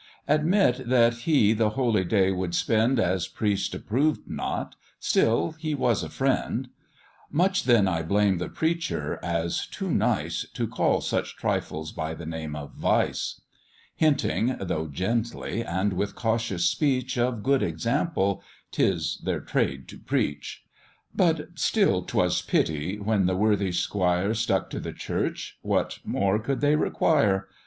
Admit 0.27 0.89
that 0.89 1.13
he 1.13 1.53
the 1.53 1.69
holy 1.77 2.03
day 2.03 2.31
would 2.31 2.55
spend 2.55 2.99
As 2.99 3.27
priests 3.27 3.71
approved 3.75 4.27
not, 4.27 4.73
still 4.99 5.51
he 5.51 5.75
was 5.75 6.01
a 6.01 6.09
friend: 6.09 6.69
Much 7.29 7.65
then 7.65 7.87
I 7.87 8.01
blame 8.01 8.39
the 8.39 8.49
preacher, 8.49 9.19
as 9.21 9.67
too 9.67 9.91
nice, 9.91 10.43
To 10.55 10.65
call 10.67 11.01
such 11.01 11.35
trifles 11.37 11.91
by 11.91 12.15
the 12.15 12.25
name 12.25 12.55
of 12.55 12.71
vice; 12.73 13.41
Hinting, 13.95 14.55
though 14.59 14.87
gently 14.87 15.63
and 15.63 15.93
with 15.93 16.15
cautious 16.15 16.65
speech, 16.65 17.15
Of 17.15 17.43
good 17.43 17.61
example 17.61 18.41
'tis 18.71 19.19
their 19.23 19.39
trade 19.41 19.87
to 19.89 19.99
preach. 19.99 20.63
But 21.13 21.49
still 21.59 22.01
'twas 22.01 22.41
pity, 22.41 22.97
when 22.97 23.27
the 23.27 23.37
worthy 23.37 23.71
'squire 23.71 24.33
Stuck 24.33 24.71
to 24.71 24.79
the 24.79 24.93
church, 24.93 25.59
what 25.61 25.99
more 26.03 26.39
could 26.39 26.61
they 26.61 26.75
require? 26.75 27.47